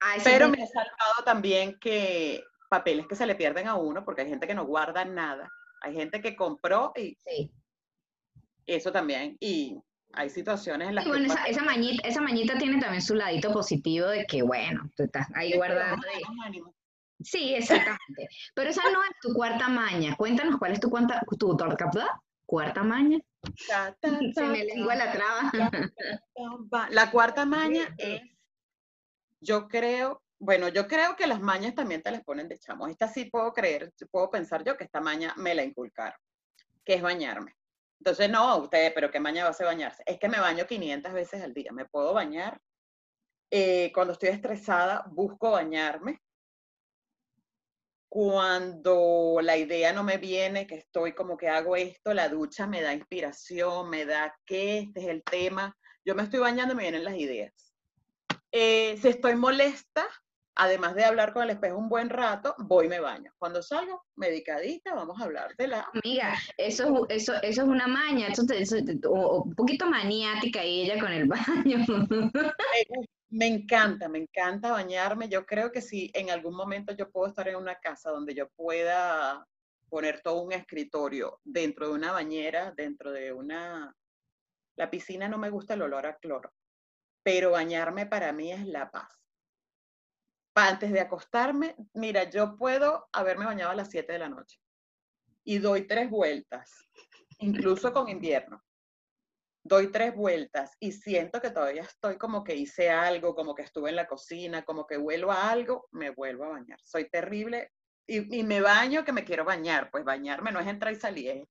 [0.00, 3.76] a ese Pero punto- me he saltado también que papeles que se le pierden a
[3.76, 5.50] uno, porque hay gente que no guarda nada.
[5.82, 7.50] Hay gente que compró y sí.
[8.66, 9.36] Eso también.
[9.40, 9.78] Y
[10.12, 13.14] hay situaciones en las Y bueno, que esa, esa mañita, esa mañita tiene también su
[13.14, 16.06] ladito positivo de que, bueno, tú estás ahí Sí, guardando.
[17.20, 18.28] Sí, exactamente.
[18.54, 20.16] Pero esa no es tu cuarta maña.
[20.16, 21.56] Cuéntanos cuál es tu, cuarta, tu
[22.46, 23.18] cuarta maña.
[24.34, 25.52] Se me lengua la traba.
[26.90, 28.22] La cuarta maña es,
[29.40, 32.88] yo creo, bueno, yo creo que las mañas también te las ponen de chamo.
[32.88, 36.18] Esta sí puedo creer, puedo pensar yo que esta maña me la inculcaron,
[36.84, 37.54] que es bañarme.
[37.98, 40.02] Entonces, no, ustedes, pero ¿qué maña va a bañarse?
[40.06, 41.72] Es que me baño 500 veces al día.
[41.72, 42.60] Me puedo bañar.
[43.50, 46.20] Eh, cuando estoy estresada, busco bañarme.
[48.08, 52.80] Cuando la idea no me viene, que estoy como que hago esto, la ducha me
[52.80, 55.76] da inspiración, me da que este es el tema.
[56.04, 57.74] Yo me estoy bañando y me vienen las ideas.
[58.52, 60.06] Eh, si estoy molesta,
[60.56, 63.32] además de hablar con el espejo un buen rato, voy y me baño.
[63.38, 65.88] Cuando salgo, medicadita, vamos a hablar de la...
[66.02, 68.76] Amiga, eso, es- eso, eso es una maña, eso eso
[69.08, 71.84] o- un poquito maniática y ella con el baño.
[73.30, 75.28] Me encanta, me encanta bañarme.
[75.28, 78.48] Yo creo que si en algún momento yo puedo estar en una casa donde yo
[78.50, 79.46] pueda
[79.88, 83.94] poner todo un escritorio dentro de una bañera, dentro de una...
[84.76, 86.52] La piscina no me gusta el olor a cloro,
[87.22, 89.08] pero bañarme para mí es la paz.
[90.54, 94.58] Antes de acostarme, mira, yo puedo haberme bañado a las 7 de la noche
[95.42, 96.72] y doy tres vueltas,
[97.38, 98.62] incluso con invierno
[99.64, 103.88] doy tres vueltas y siento que todavía estoy como que hice algo, como que estuve
[103.88, 106.78] en la cocina, como que vuelvo a algo, me vuelvo a bañar.
[106.84, 107.72] Soy terrible
[108.06, 109.90] y, y me baño que me quiero bañar.
[109.90, 111.48] Pues bañarme no es entrar y salir, es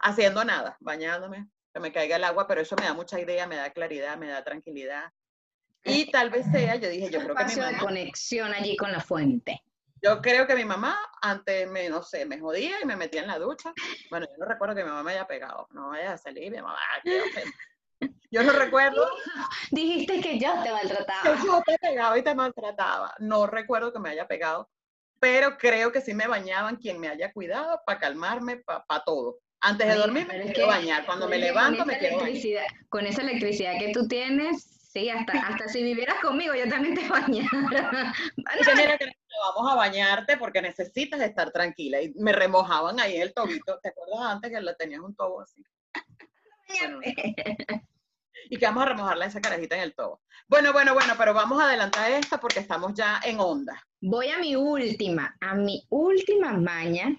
[0.00, 1.48] haciendo nada, bañándome.
[1.74, 4.28] que me caiga el agua, pero eso me da mucha idea, me da claridad, me
[4.28, 5.12] da tranquilidad.
[5.84, 8.76] Y tal vez sea, yo dije, yo creo que mi Espacio de mamá, conexión allí
[8.76, 9.62] con la fuente.
[10.02, 13.26] yo creo que mi mamá antes me, no sé, me jodía y me metía en
[13.28, 13.72] la ducha.
[14.10, 16.58] Bueno, yo no recuerdo que mi mamá me haya pegado, no vaya a salir, mi
[16.58, 17.58] mamá, "Ah, qué ofensa".
[18.30, 19.06] Yo no recuerdo
[19.70, 21.36] Dijiste que yo te que maltrataba.
[21.44, 23.14] yo te pegaba y te maltrataba.
[23.18, 24.70] No recuerdo que me haya pegado,
[25.18, 29.38] pero creo que sí me bañaban quien me haya cuidado para calmarme, para todo.
[29.62, 32.64] Antes de dormir me quiero que- bañar, cuando me levanto me quiero bañar.
[32.88, 37.08] Con esa electricidad que tú tienes, sí, hasta, hasta si vivieras conmigo, yo también te
[37.08, 38.12] bañara.
[38.96, 39.12] Que
[39.54, 42.02] vamos a bañarte porque necesitas estar tranquila.
[42.02, 43.78] Y me remojaban ahí el tobito.
[43.80, 45.64] ¿Te acuerdas antes que la tenías un tobo así?
[46.68, 47.00] Bueno,
[48.48, 50.20] y que vamos a remojarla esa carajita en el tobo.
[50.48, 53.86] Bueno, bueno, bueno, pero vamos a adelantar esta porque estamos ya en onda.
[54.00, 57.16] Voy a mi última, a mi última maña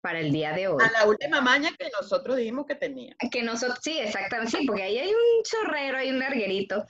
[0.00, 0.82] para el día de hoy.
[0.82, 3.14] A la última maña que nosotros dijimos que tenía.
[3.30, 6.84] Que nosotros, sí, exactamente, sí, porque ahí hay un chorrero, hay un larguerito,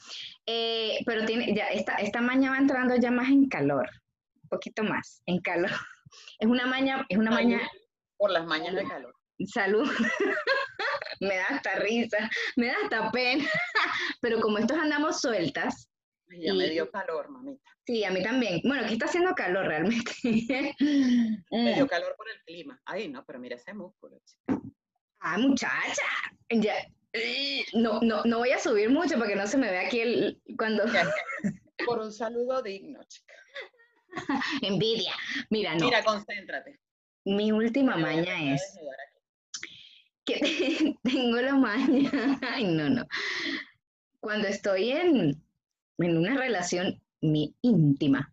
[0.46, 3.88] eh, pero tiene, ya, esta, esta maña va entrando ya más en calor,
[4.42, 5.70] un poquito más, en calor.
[6.38, 7.60] Es una maña, es una maña,
[8.16, 9.14] Por las mañas de calor.
[9.46, 9.88] salud,
[11.20, 13.44] me da hasta risa, me da hasta pena,
[14.20, 15.89] pero como estos andamos sueltas,
[16.30, 17.68] Ay, Ya me Y- dio calor, mamita.
[17.84, 20.12] sí, a mí también, bueno, aquí está haciendo calor realmente.
[21.50, 22.80] Me dio calor por el clima.
[22.84, 24.20] Ay, no, pero mira ese músculo.
[24.24, 24.60] chica.
[25.20, 26.02] Ah, muchacha,
[26.48, 26.74] ya,
[27.74, 30.40] no, no, no voy a subir mucho para que no se me vea aquí el,
[30.56, 30.84] cuando...
[31.86, 33.34] Por un saludo digno, chica.
[34.62, 35.12] Envidia.
[35.50, 35.86] Mira, no.
[35.86, 36.78] Mira, concéntrate.
[37.24, 38.78] Mi última maña es
[40.24, 42.10] que tengo la maña.
[42.42, 43.06] Ay, no, no.
[44.20, 45.42] Cuando estoy en,
[46.06, 48.32] en una relación mi íntima,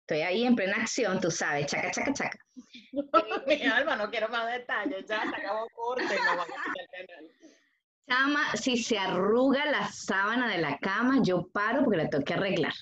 [0.00, 2.38] estoy ahí en plena acción, tú sabes, chaca, chaca, chaca.
[3.46, 5.06] Mi alma, no quiero más detalles.
[5.06, 6.04] Ya se acabó corte.
[6.04, 7.30] No van a quitar el canal.
[8.08, 12.34] Chama, si se arruga la sábana de la cama, yo paro porque la tengo que
[12.34, 12.74] arreglar.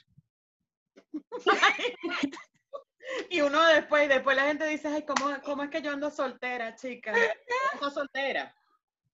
[3.29, 6.77] Y uno después, después la gente dice, ay, ¿cómo, cómo es que yo ando soltera,
[6.77, 7.13] chica?
[7.73, 8.55] Ando soltera.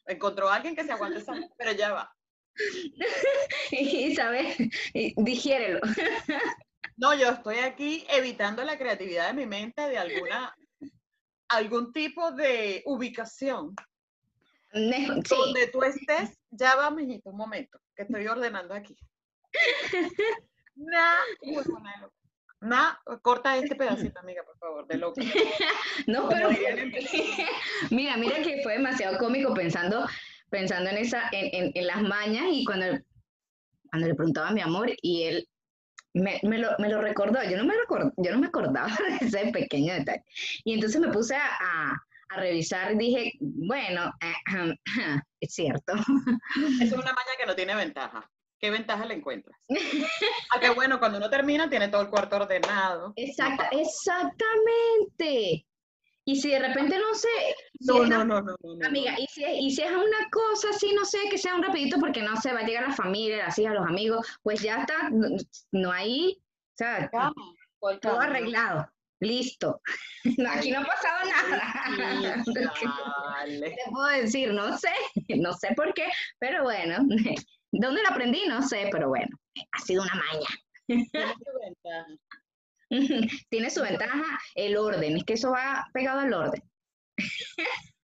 [0.07, 2.16] Encontró a alguien que se aguante esa, pero ya va.
[3.71, 4.57] Y, ¿sabes?
[4.95, 5.81] Y Digiérelo.
[6.99, 10.57] No, yo estoy aquí evitando la creatividad de mi mente de alguna,
[11.47, 13.77] algún tipo de ubicación
[14.77, 16.39] Sí, donde tú estés.
[16.51, 18.97] Ya va, mijito, un momento, que estoy ordenando aquí.
[22.61, 25.21] Nah, corta este pedacito, amiga, por favor, de loco.
[26.07, 26.51] No, pero
[27.91, 30.07] mira, mira que fue demasiado cómico pensando,
[30.59, 32.87] pensando en esa, en, en- en las mañas y cuando,
[33.91, 35.49] cuando le preguntaba a mi amor y él
[36.15, 37.43] me, me lo, me lo recordó.
[37.45, 38.89] Yo no me record- yo no me acordaba
[39.21, 40.23] de ese pequeño detalle.
[40.65, 41.97] Y entonces me puse a, a-
[42.31, 44.75] a revisar y dije, bueno, eh,
[45.41, 45.93] es cierto.
[46.83, 48.29] Es una maña que no tiene ventaja.
[48.59, 49.57] ¿Qué ventaja le encuentras?
[50.51, 53.13] Ah, que bueno, cuando uno termina tiene todo el cuarto ordenado.
[53.17, 55.67] Exacta, exactamente.
[56.29, 57.29] Y si de repente no sé,
[57.81, 58.87] si No, es no, no, no, no, no.
[58.87, 61.63] Amiga, y si, es- y si es una cosa así, no sé, que sea un
[61.63, 64.81] rapidito porque no sé, va a llegar la familia, las hijas, los amigos, pues ya
[64.81, 65.29] está, no,
[65.71, 67.33] no hay, o sea, Cama,
[67.79, 69.81] ¿cuál todo arreglado, listo.
[70.39, 72.43] No, Aquí no ha pasado nada.
[72.45, 73.71] Sí, ¿Qué chale.
[73.71, 74.53] te puedo decir?
[74.53, 74.91] No sé,
[75.39, 76.07] no sé por qué,
[76.41, 76.97] pero bueno,
[77.71, 78.43] ¿dónde lo aprendí?
[78.49, 79.29] No sé, pero bueno,
[79.71, 80.49] ha sido una maña.
[83.51, 84.23] Tiene su ventaja.
[84.55, 86.63] El orden, es que eso va pegado al orden.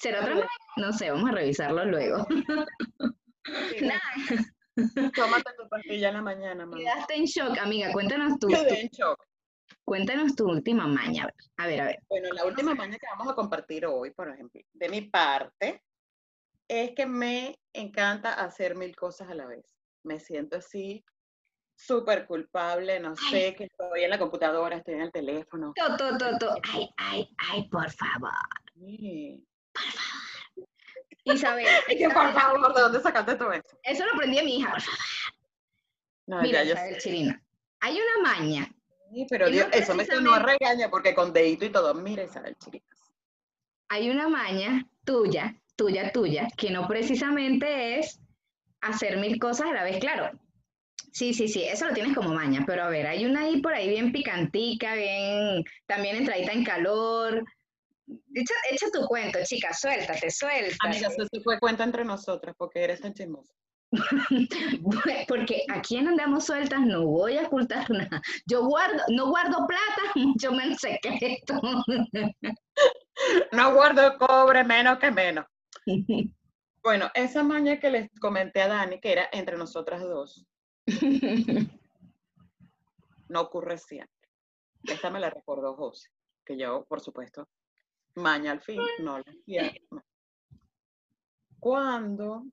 [0.00, 0.48] ¿Será otra maña?
[0.76, 2.26] No sé, vamos a revisarlo luego.
[2.28, 4.00] Sí, Nada,
[5.14, 6.78] Tómate tu pastilla en la mañana, mamá.
[6.78, 7.92] quedaste en shock, amiga.
[7.92, 9.22] Cuéntanos tu, Quedé en shock.
[9.84, 11.24] cuéntanos tu última maña.
[11.24, 11.80] A ver, a ver.
[11.80, 11.98] a ver.
[12.08, 15.82] Bueno, la última maña que vamos a compartir hoy, por ejemplo, de mi parte,
[16.68, 19.64] es que me encanta hacer mil cosas a la vez.
[20.04, 21.04] Me siento así
[21.86, 25.72] súper culpable, no sé, que estoy en la computadora, estoy en el teléfono.
[25.74, 26.54] To, to, to, to.
[26.72, 28.30] Ay, ay, ay, por favor.
[28.74, 29.44] Sí.
[31.24, 33.78] Isabel, Es que, por favor, ¿de dónde sacaste todo eso?
[33.82, 34.98] eso lo aprendí de mi hija, por favor.
[36.26, 37.42] No, Mira, ya Isabel Chirina.
[37.80, 38.68] Hay una maña.
[39.12, 41.94] sí, pero que no Dios, eso me a precisamente- regaña porque con dedito y todo.
[41.94, 42.98] Mira, Isabel, chicas.
[43.88, 48.20] Hay una maña tuya, tuya, tuya, que no precisamente es
[48.80, 50.30] hacer mil cosas a la vez, claro.
[51.12, 53.74] Sí, sí, sí, eso lo tienes como maña, pero a ver, hay una ahí por
[53.74, 57.44] ahí bien picantica, bien, también entradita en calor.
[58.34, 60.76] Echa, echa tu cuento, chica, suéltate, suéltate.
[60.80, 63.52] Amiga, eso se fue cuenta entre nosotras porque eres tan chismosa.
[65.28, 68.22] Porque aquí en Andamos Sueltas no voy a ocultar nada.
[68.46, 71.60] Yo guardo, no guardo plata, mucho menos secreto.
[73.52, 75.44] No guardo cobre menos que menos.
[76.82, 80.46] Bueno, esa maña que les comenté a Dani, que era entre nosotras dos,
[83.28, 84.28] no ocurre siempre.
[84.84, 86.10] Esta me la recordó José,
[86.44, 87.48] que yo, por supuesto,
[88.14, 89.72] maña al fin, no la hacía.
[91.58, 92.44] Cuando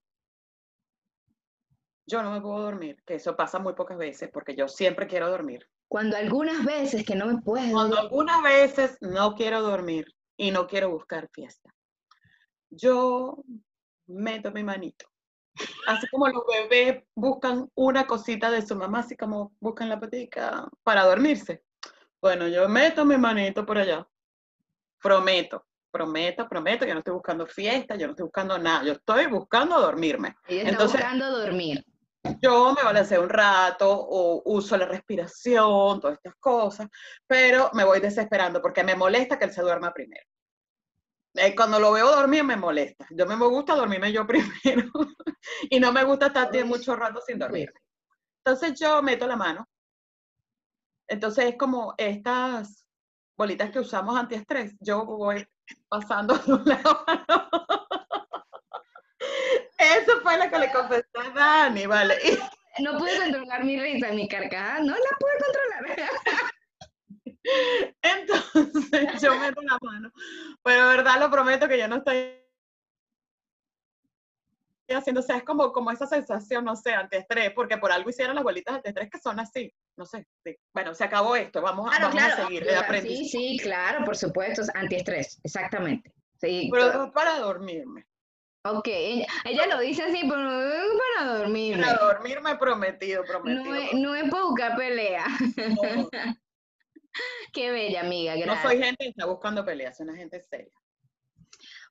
[2.06, 5.30] yo no me puedo dormir, que eso pasa muy pocas veces, porque yo siempre quiero
[5.30, 5.67] dormir.
[5.88, 7.71] Cuando algunas veces que no me puedo.
[7.71, 11.73] Cuando algunas veces no quiero dormir y no quiero buscar fiesta.
[12.69, 13.43] Yo
[14.08, 15.06] meto mi manito.
[15.88, 20.67] Así como los bebés buscan una cosita de su mamá, así como buscan la patica
[20.84, 21.63] para dormirse.
[22.22, 24.08] Bueno, yo meto mi manito por allá.
[25.02, 29.28] Prometo, prometo, prometo que no estoy buscando fiesta, yo no estoy buscando nada, yo estoy
[29.28, 30.36] buscando dormirme.
[30.48, 31.86] Ella está buscando dormir.
[32.41, 36.88] Yo me balanceo un rato o uso la respiración, todas estas cosas,
[37.26, 40.26] pero me voy desesperando porque me molesta que él se duerma primero.
[41.36, 43.06] Eh, cuando lo veo dormir me molesta.
[43.12, 44.90] Yo me gusta dormirme yo primero
[45.70, 47.80] y no me gusta estar mucho rato sin dormirme.
[48.44, 49.68] Entonces yo meto la mano.
[51.08, 52.86] Entonces es como estas
[53.38, 54.76] bolitas que usamos antiestrés.
[54.80, 55.48] Yo voy
[55.90, 57.06] pasando de un lado
[59.78, 62.16] Eso fue lo que le confesé a Dani, ¿vale?
[62.80, 66.52] No pude controlar mi risa, mi carcajada, no la pude controlar.
[68.02, 70.12] Entonces yo meto la mano.
[70.64, 72.44] Pero de verdad lo prometo que yo no estoy
[74.96, 78.36] haciendo, o sea, es como, como esa sensación, no sé, antiestrés, porque por algo hicieron
[78.36, 80.26] las bolitas antiestrés que son así, no sé.
[80.74, 82.66] Bueno, se acabó esto, vamos, a, vamos a seguir.
[83.02, 86.14] sí, sí, claro, por supuesto, antiestrés, exactamente.
[86.40, 88.06] Sí, pero para dormirme.
[88.64, 90.50] Ok, ella, lo dice así, pero
[91.16, 91.84] para dormirme.
[91.84, 93.64] Para dormirme prometido, prometido.
[93.64, 95.26] No es, no es para pelea.
[97.54, 98.36] Qué bella, amiga.
[98.46, 100.72] No soy gente que está buscando peleas, soy una gente seria.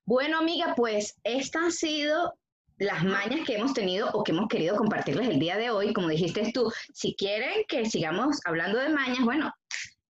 [0.05, 2.33] Bueno, amiga, pues estas han sido
[2.77, 5.93] las mañas que hemos tenido o que hemos querido compartirles el día de hoy.
[5.93, 9.51] Como dijiste tú, si quieren que sigamos hablando de mañas, bueno,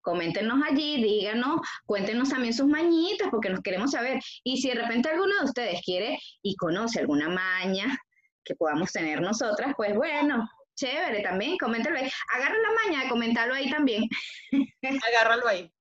[0.02, 4.20] coméntenos allí, díganos, cuéntenos también sus mañitas porque nos queremos saber.
[4.44, 7.98] Y si de repente alguno de ustedes quiere y conoce alguna maña
[8.44, 12.10] que podamos tener nosotras, pues bueno, chévere también, coméntalo ahí.
[12.34, 14.04] Agarra la maña de comentarlo ahí también.
[15.10, 15.72] Agárralo ahí.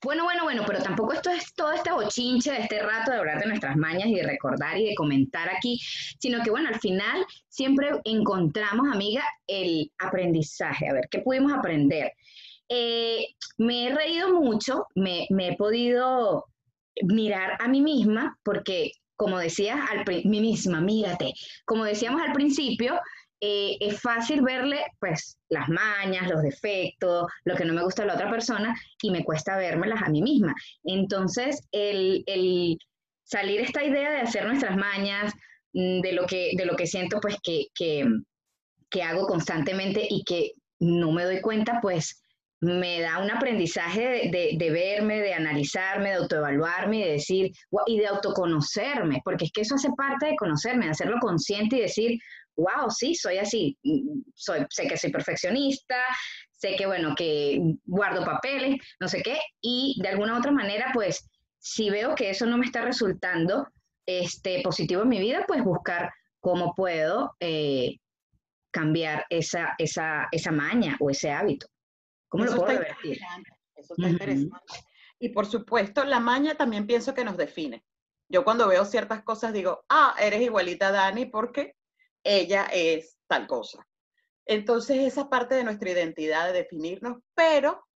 [0.00, 3.40] Bueno, bueno, bueno, pero tampoco esto es todo este bochinche de este rato de hablar
[3.40, 5.80] de nuestras mañas y de recordar y de comentar aquí,
[6.20, 12.12] sino que bueno, al final siempre encontramos, amiga, el aprendizaje, a ver, ¿qué pudimos aprender?
[12.68, 16.44] Eh, me he reído mucho, me, me, he podido
[17.02, 21.34] mirar a mí misma, porque como decías, al, mí misma, mírate,
[21.64, 23.00] como decíamos al principio,
[23.40, 28.08] eh, es fácil verle pues las mañas, los defectos, lo que no me gusta de
[28.08, 30.54] la otra persona y me cuesta vérmelas a mí misma.
[30.84, 32.78] Entonces, el, el
[33.28, 35.32] salir esta idea de hacer nuestras mañas,
[35.72, 40.52] mm, de lo que, de lo que siento pues que, que, hago constantemente y que
[40.80, 42.20] no me doy cuenta, pues
[42.60, 47.52] me da un aprendizaje de, de, verme, de analizarme, de autoevaluarme de decir,
[47.86, 51.82] y de autoconocerme, porque es que eso hace parte de conocerme, de hacerlo consciente y
[51.82, 52.18] decir,
[52.58, 55.96] wow, sí, soy así, mm, soy, sé que soy perfeccionista,
[56.50, 60.90] sé que, bueno, que guardo papeles, no sé qué, y de alguna u otra manera,
[60.92, 63.68] pues, si veo que eso no me está resultando
[64.06, 67.96] este, positivo en mi vida, pues buscar cómo puedo eh,
[68.70, 71.68] cambiar esa, esa, esa maña o ese hábito.
[72.28, 73.18] ¿Cómo lo puedo revertir?
[73.74, 74.56] Eso está interesante.
[75.20, 77.84] Y por supuesto, la maña también pienso que nos define.
[78.28, 81.74] Yo cuando veo ciertas cosas digo, ah, eres igualita a Dani porque
[82.24, 83.86] ella es tal cosa.
[84.46, 87.86] Entonces, esa parte de nuestra identidad, de definirnos, pero,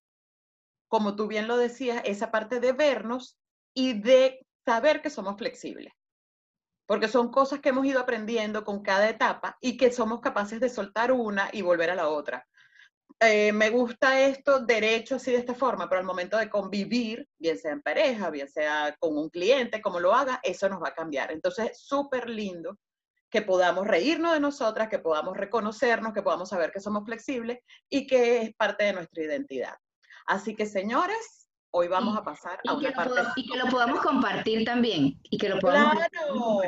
[0.89, 3.39] como tú bien lo decías, esa parte de vernos
[3.75, 5.93] y de saber que somos flexibles.
[6.87, 10.69] Porque son cosas que hemos ido aprendiendo con cada etapa y que somos capaces de
[10.69, 12.47] soltar una y volver a la otra.
[13.21, 17.57] Eh, me gusta esto derecho así de esta forma, pero al momento de convivir, bien
[17.57, 20.95] sea en pareja, bien sea con un cliente, como lo haga, eso nos va a
[20.95, 21.33] cambiar.
[21.33, 22.79] Entonces, súper lindo
[23.33, 28.07] que podamos reírnos de nosotras, que podamos reconocernos, que podamos saber que somos flexibles y
[28.07, 29.75] que es parte de nuestra identidad.
[30.27, 33.23] Así que, señores, hoy vamos a pasar a una parte...
[33.37, 35.19] y que lo podamos compartir también.
[35.23, 36.61] Y que lo podamos claro.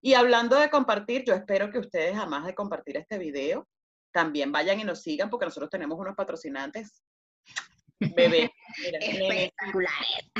[0.00, 3.68] Y hablando de compartir, yo espero que ustedes, además de compartir este video,
[4.12, 7.04] también vayan y nos sigan porque nosotros tenemos unos patrocinantes
[8.14, 8.50] bebé.
[9.00, 10.30] Espectaculares.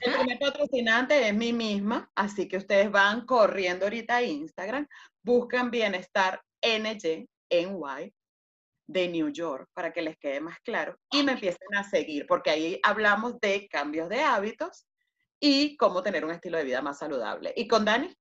[0.00, 4.86] El primer patrocinante es mí misma, así que ustedes van corriendo ahorita a Instagram,
[5.22, 8.14] buscan Bienestar NY, NY
[8.86, 12.50] de New York para que les quede más claro y me empiecen a seguir, porque
[12.50, 14.86] ahí hablamos de cambios de hábitos
[15.40, 17.52] y cómo tener un estilo de vida más saludable.
[17.56, 18.14] ¿Y con Dani?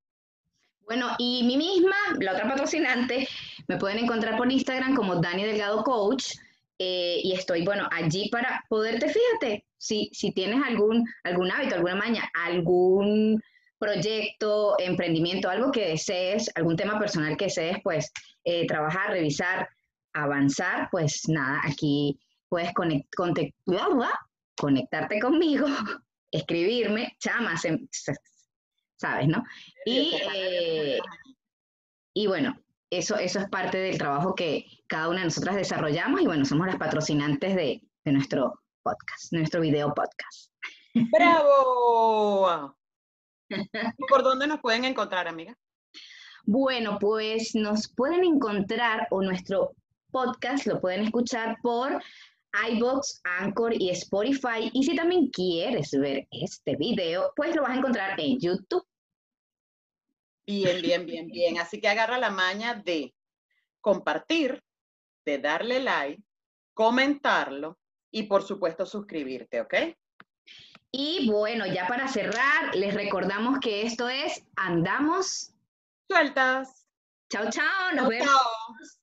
[0.85, 3.27] Bueno, y mi misma, la otra patrocinante,
[3.67, 6.33] me pueden encontrar por Instagram como Dani Delgado Coach.
[6.79, 11.95] Eh, y estoy, bueno, allí para poderte, fíjate, si, si tienes algún, algún hábito, alguna
[11.95, 13.41] maña, algún
[13.77, 18.11] proyecto, emprendimiento, algo que desees, algún tema personal que desees, pues
[18.43, 19.67] eh, trabajar, revisar,
[20.13, 25.67] avanzar, pues nada, aquí puedes conectarte conmigo,
[26.31, 27.67] escribirme, chamas,
[28.95, 29.43] ¿sabes, no?
[29.85, 30.99] Y, eh,
[32.13, 32.55] y bueno,
[32.97, 36.67] eso, eso es parte del trabajo que cada una de nosotras desarrollamos y bueno, somos
[36.67, 40.51] las patrocinantes de, de nuestro podcast, nuestro video podcast.
[40.93, 42.75] ¡Bravo!
[44.09, 45.57] ¿Por dónde nos pueden encontrar, amiga?
[46.45, 49.71] Bueno, pues nos pueden encontrar o nuestro
[50.11, 52.01] podcast lo pueden escuchar por
[52.71, 54.69] iBox, Anchor y Spotify.
[54.73, 58.85] Y si también quieres ver este video, pues lo vas a encontrar en YouTube.
[60.45, 61.57] Bien, bien, bien, bien.
[61.59, 63.13] Así que agarra la maña de
[63.81, 64.61] compartir,
[65.25, 66.21] de darle like,
[66.73, 67.77] comentarlo
[68.11, 69.73] y por supuesto suscribirte, ¿ok?
[70.91, 75.53] Y bueno, ya para cerrar, les recordamos que esto es Andamos
[76.07, 76.85] Sueltas.
[77.29, 77.93] Chao, chao.
[77.95, 78.99] Nos vemos.